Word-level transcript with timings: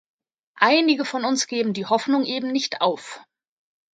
Einige 0.57 1.05
von 1.05 1.25
uns 1.25 1.45
geben 1.45 1.73
die 1.73 1.85
Hoffnung 1.85 2.25
eben 2.25 2.51
nicht 2.51 2.81
auf. 2.81 3.19